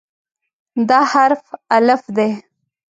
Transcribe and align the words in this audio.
دا 0.89 0.99
حرف 1.11 1.43
"الف" 1.77 2.03
دی. 2.17 2.29